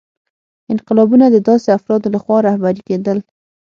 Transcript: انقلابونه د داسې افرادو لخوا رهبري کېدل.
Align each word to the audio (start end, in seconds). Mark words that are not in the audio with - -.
انقلابونه 0.73 1.25
د 1.29 1.37
داسې 1.49 1.67
افرادو 1.77 2.07
لخوا 2.15 2.37
رهبري 2.47 2.81
کېدل. 2.89 3.17